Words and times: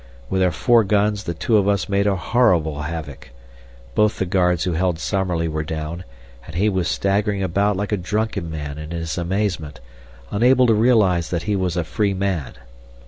With 0.31 0.41
our 0.41 0.49
four 0.49 0.83
guns 0.83 1.25
the 1.25 1.35
two 1.35 1.57
of 1.57 1.67
us 1.67 1.87
made 1.87 2.07
a 2.07 2.15
horrible 2.15 2.81
havoc. 2.81 3.29
Both 3.93 4.17
the 4.17 4.25
guards 4.25 4.63
who 4.63 4.71
held 4.71 4.97
Summerlee 4.97 5.47
were 5.47 5.61
down, 5.61 6.05
and 6.47 6.55
he 6.55 6.69
was 6.69 6.87
staggering 6.87 7.43
about 7.43 7.77
like 7.77 7.91
a 7.91 7.97
drunken 7.97 8.49
man 8.49 8.79
in 8.79 8.89
his 8.89 9.15
amazement, 9.15 9.79
unable 10.31 10.65
to 10.65 10.73
realize 10.73 11.29
that 11.29 11.43
he 11.43 11.55
was 11.55 11.77
a 11.77 11.83
free 11.83 12.15
man. 12.15 12.55